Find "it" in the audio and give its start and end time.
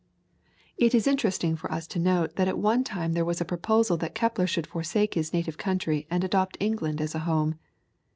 0.77-0.95